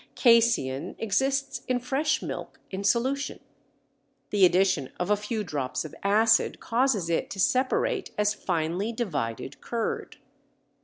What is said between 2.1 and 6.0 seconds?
milk in solution. The addition of a few drops of